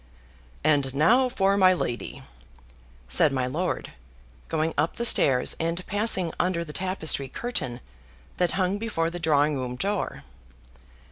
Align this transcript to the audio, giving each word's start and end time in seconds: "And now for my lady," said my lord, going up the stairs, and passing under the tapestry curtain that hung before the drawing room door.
"And 0.63 0.95
now 0.95 1.29
for 1.29 1.55
my 1.57 1.73
lady," 1.75 2.23
said 3.07 3.31
my 3.31 3.45
lord, 3.45 3.91
going 4.47 4.73
up 4.75 4.95
the 4.95 5.05
stairs, 5.05 5.55
and 5.59 5.85
passing 5.85 6.33
under 6.39 6.63
the 6.65 6.73
tapestry 6.73 7.27
curtain 7.27 7.81
that 8.37 8.53
hung 8.53 8.79
before 8.79 9.11
the 9.11 9.19
drawing 9.19 9.59
room 9.59 9.75
door. 9.75 10.23